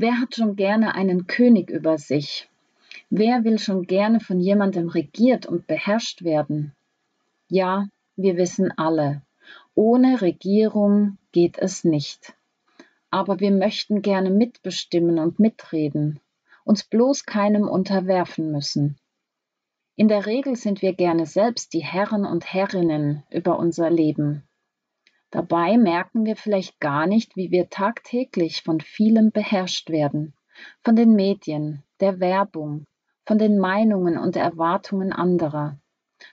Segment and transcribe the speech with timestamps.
[0.00, 2.48] Wer hat schon gerne einen König über sich?
[3.10, 6.74] Wer will schon gerne von jemandem regiert und beherrscht werden?
[7.48, 9.22] Ja, wir wissen alle,
[9.74, 12.34] ohne Regierung geht es nicht.
[13.10, 16.20] Aber wir möchten gerne mitbestimmen und mitreden,
[16.64, 18.98] uns bloß keinem unterwerfen müssen.
[19.96, 24.46] In der Regel sind wir gerne selbst die Herren und Herrinnen über unser Leben.
[25.30, 30.34] Dabei merken wir vielleicht gar nicht, wie wir tagtäglich von vielem beherrscht werden,
[30.84, 32.84] von den Medien, der Werbung,
[33.28, 35.78] von den Meinungen und Erwartungen anderer,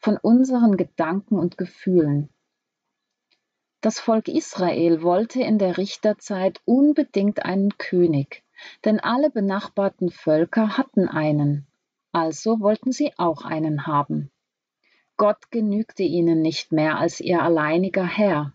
[0.00, 2.30] von unseren Gedanken und Gefühlen.
[3.80, 8.42] Das Volk Israel wollte in der Richterzeit unbedingt einen König,
[8.84, 11.68] denn alle benachbarten Völker hatten einen,
[12.10, 14.32] also wollten sie auch einen haben.
[15.16, 18.52] Gott genügte ihnen nicht mehr als ihr alleiniger Herr,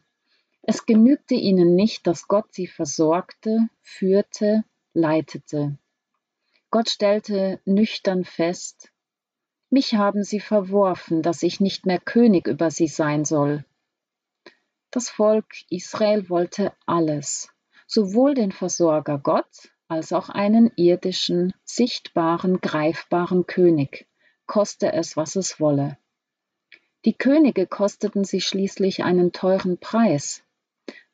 [0.61, 5.77] es genügte ihnen nicht, dass Gott sie versorgte, führte, leitete.
[6.75, 8.91] Gott stellte nüchtern fest,
[9.69, 13.63] mich haben sie verworfen, dass ich nicht mehr König über sie sein soll.
[14.91, 17.47] Das Volk Israel wollte alles,
[17.87, 24.05] sowohl den Versorger Gott als auch einen irdischen, sichtbaren, greifbaren König,
[24.45, 25.97] koste es, was es wolle.
[27.05, 30.43] Die Könige kosteten sie schließlich einen teuren Preis,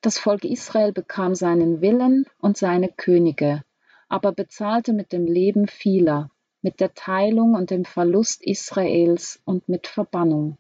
[0.01, 3.63] das Volk Israel bekam seinen Willen und seine Könige,
[4.11, 6.29] aber bezahlte mit dem Leben vieler,
[6.61, 10.57] mit der Teilung und dem Verlust Israels und mit Verbannung.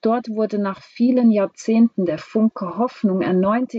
[0.00, 3.74] Dort wurde nach vielen Jahrzehnten der Funke Hoffnung erneut,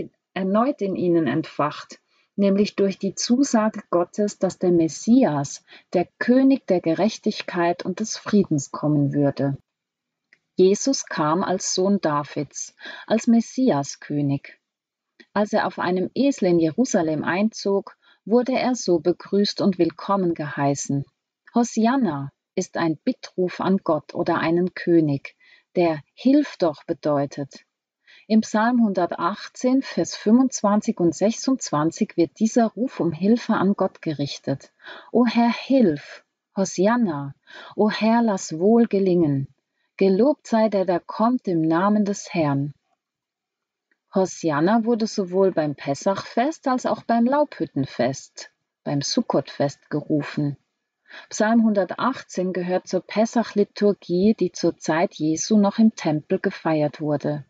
[0.82, 2.00] in ihnen entfacht,
[2.36, 8.70] nämlich durch die Zusage Gottes, dass der Messias, der König der Gerechtigkeit und des Friedens
[8.70, 9.58] kommen würde.
[10.56, 12.74] Jesus kam als Sohn Davids,
[13.06, 14.58] als Messiaskönig.
[15.34, 17.96] Als er auf einem Esel in Jerusalem einzog,
[18.30, 21.04] wurde er so begrüßt und willkommen geheißen.
[21.52, 25.34] Hosianna ist ein Bittruf an Gott oder einen König,
[25.74, 27.64] der Hilf doch bedeutet.
[28.28, 34.72] Im Psalm 118, Vers 25 und 26 wird dieser Ruf um Hilfe an Gott gerichtet.
[35.10, 36.24] O Herr, hilf!
[36.56, 37.34] Hosianna!
[37.74, 39.48] O Herr, lass wohl gelingen!
[39.96, 42.74] Gelobt sei der, der kommt im Namen des Herrn.
[44.14, 48.50] Hosianna wurde sowohl beim Pessachfest als auch beim Laubhüttenfest,
[48.82, 50.56] beim Sukkotfest gerufen.
[51.28, 57.44] Psalm 118 gehört zur Pessach-Liturgie, die zur Zeit Jesu noch im Tempel gefeiert wurde.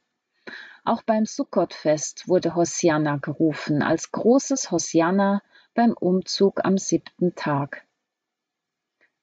[0.85, 5.43] Auch beim Sukkotfest wurde Hosianna gerufen, als großes Hosianna
[5.75, 7.87] beim Umzug am siebten Tag.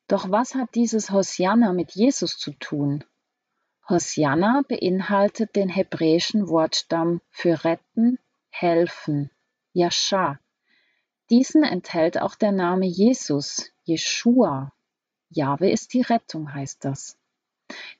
[0.08, 3.04] Doch was hat dieses Hosianna mit Jesus zu tun?
[3.90, 9.30] Hosianna beinhaltet den hebräischen Wortstamm für retten, helfen,
[9.72, 10.40] Yasha.
[11.30, 14.74] Diesen enthält auch der Name Jesus, Jeshua.
[15.30, 17.18] Jahwe ist die Rettung, heißt das.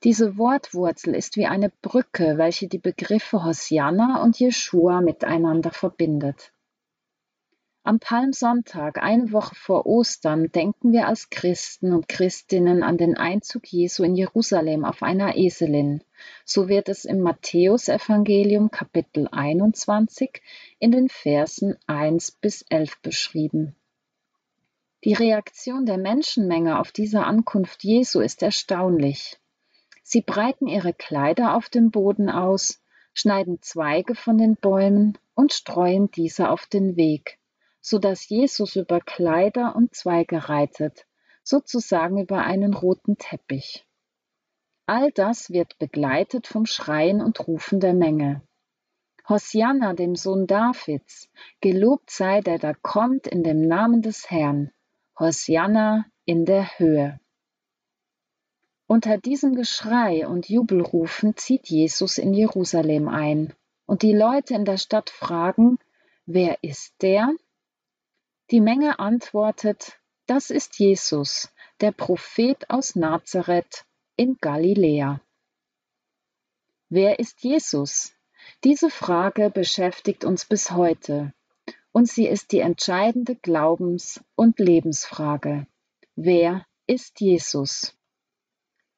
[0.04, 6.52] Diese Wortwurzel ist wie eine Brücke, welche die Begriffe Hosianna und Jeshua miteinander verbindet.
[7.88, 13.66] Am Palmsonntag, eine Woche vor Ostern, denken wir als Christen und Christinnen an den Einzug
[13.72, 16.04] Jesu in Jerusalem auf einer Eselin.
[16.44, 20.42] So wird es im Matthäusevangelium Kapitel 21
[20.80, 23.74] in den Versen 1 bis 11 beschrieben.
[25.06, 29.40] Die Reaktion der Menschenmenge auf diese Ankunft Jesu ist erstaunlich.
[30.04, 32.82] Sie breiten ihre Kleider auf dem Boden aus,
[33.14, 37.37] schneiden Zweige von den Bäumen und streuen diese auf den Weg
[37.90, 41.06] so dass Jesus über Kleider und Zweige reitet,
[41.42, 43.88] sozusagen über einen roten Teppich.
[44.88, 48.42] All das wird begleitet vom Schreien und Rufen der Menge.
[49.30, 51.30] Hosianna, dem Sohn Davids,
[51.62, 54.72] gelobt sei der da kommt in dem Namen des Herrn.
[55.18, 57.22] Hosianna in der Höhe.
[58.86, 63.54] Unter diesem Geschrei und Jubelrufen zieht Jesus in Jerusalem ein,
[63.86, 65.78] und die Leute in der Stadt fragen,
[66.26, 67.32] wer ist der?
[68.50, 71.52] Die Menge antwortet, das ist Jesus,
[71.82, 73.84] der Prophet aus Nazareth
[74.16, 75.20] in Galiläa.
[76.88, 78.14] Wer ist Jesus?
[78.64, 81.34] Diese Frage beschäftigt uns bis heute
[81.92, 85.68] und sie ist die entscheidende Glaubens- und Lebensfrage.
[86.16, 87.98] Wer ist Jesus.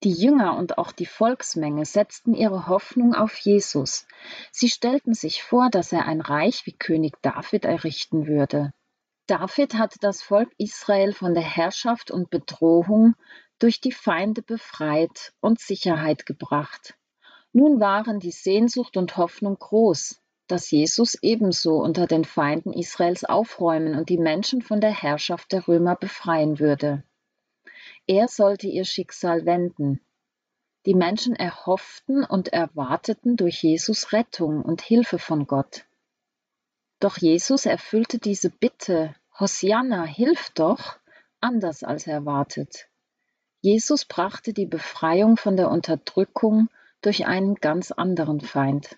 [0.04, 4.06] Die Jünger und auch die Volksmenge setzten ihre Hoffnung auf Jesus.
[4.52, 8.74] Sie stellten sich vor, dass er ein Reich wie König David errichten würde.
[9.30, 13.14] David hatte das Volk Israel von der Herrschaft und Bedrohung
[13.60, 16.96] durch die Feinde befreit und Sicherheit gebracht.
[17.54, 23.94] Nun waren die Sehnsucht und Hoffnung groß, dass Jesus ebenso unter den Feinden Israels aufräumen
[23.94, 27.04] und die Menschen von der Herrschaft der Römer befreien würde.
[28.08, 30.02] Er sollte ihr Schicksal wenden.
[30.88, 35.86] Die Menschen erhofften und erwarteten durch Jesus Rettung und Hilfe von Gott.
[37.00, 41.00] Doch Jesus erfüllte diese Bitte, Hosianna, hilf doch,
[41.40, 42.90] anders als erwartet.
[43.62, 46.68] Jesus brachte die Befreiung von der Unterdrückung
[47.02, 48.98] durch einen ganz anderen Feind.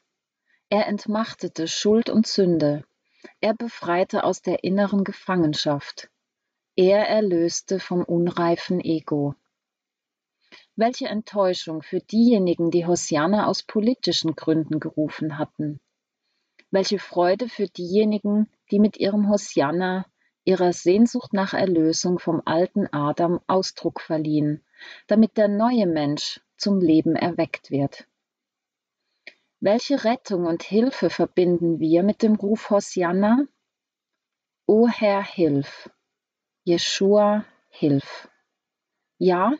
[0.69, 2.83] Er entmachtete Schuld und Sünde.
[3.39, 6.09] Er befreite aus der inneren Gefangenschaft.
[6.75, 9.35] Er erlöste vom unreifen Ego.
[10.75, 15.79] Welche Enttäuschung für diejenigen, die Hosianna aus politischen Gründen gerufen hatten.
[16.71, 20.05] Welche Freude für diejenigen, die mit ihrem Hosianna
[20.43, 24.63] ihrer Sehnsucht nach Erlösung vom alten Adam Ausdruck verliehen,
[25.07, 28.07] damit der neue Mensch zum Leben erweckt wird.
[29.59, 33.45] Welche Rettung und Hilfe verbinden wir mit dem Ruf Hosianna?
[34.65, 35.89] O Herr, hilf!
[36.63, 38.27] Jeschua, hilf!
[39.17, 39.53] Ja,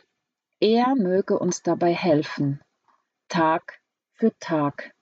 [0.58, 2.60] er möge uns dabei helfen,
[3.28, 3.80] Tag
[4.14, 4.94] für Tag.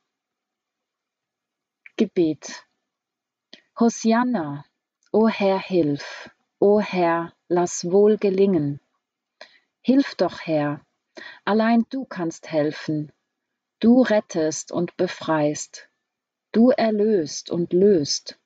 [1.97, 2.67] Gebet.
[3.79, 4.65] Hosianna,
[5.13, 6.31] o Herr, hilf!
[6.59, 8.81] O Herr, lass wohl gelingen.
[9.81, 10.81] Hilf doch, Herr,
[11.45, 13.11] allein du kannst helfen,
[13.81, 15.89] Du rettest und befreist.
[16.53, 18.39] Du erlöst und löst.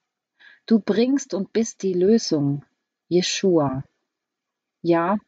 [0.64, 2.64] Du bringst und bist die Lösung,
[3.08, 3.82] Jeschua.
[4.81, 5.19] Ja,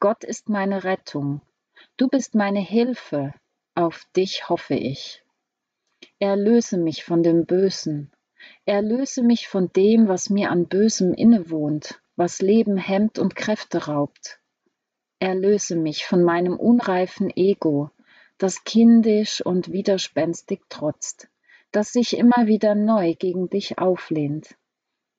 [0.00, 1.40] Gott ist meine Rettung.
[1.96, 3.32] Du bist meine Hilfe.
[3.74, 5.24] Auf dich hoffe ich.
[6.18, 8.12] Erlöse mich von dem Bösen.
[8.64, 14.40] Erlöse mich von dem, was mir an Bösem innewohnt, was Leben hemmt und Kräfte raubt.
[15.18, 17.90] Erlöse mich von meinem unreifen Ego,
[18.38, 21.28] das kindisch und widerspenstig trotzt,
[21.72, 24.56] das sich immer wieder neu gegen dich auflehnt,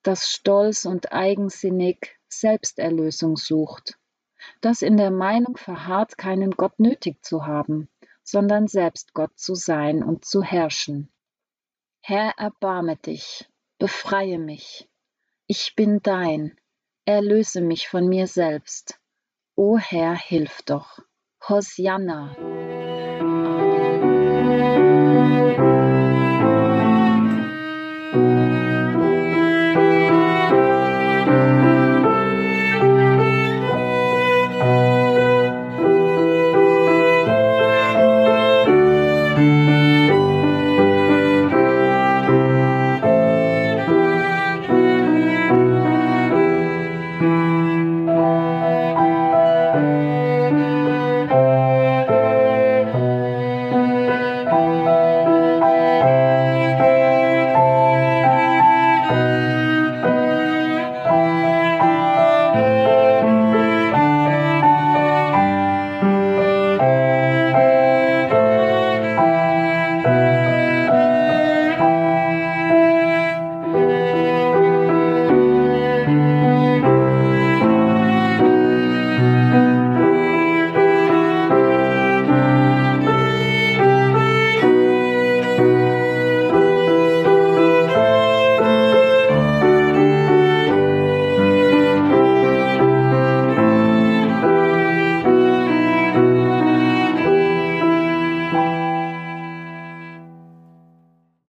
[0.03, 3.99] das stolz und eigensinnig Selbsterlösung sucht,
[4.61, 7.89] das in der Meinung verharrt, keinen Gott nötig zu haben,
[8.23, 11.09] sondern selbst Gott zu sein und zu herrschen.
[12.01, 13.47] Herr, erbarme dich,
[13.77, 14.89] befreie mich.
[15.47, 16.59] Ich bin dein,
[17.05, 18.99] erlöse mich von mir selbst.
[19.55, 20.99] O Herr, hilf doch.
[21.47, 22.35] Hosianna.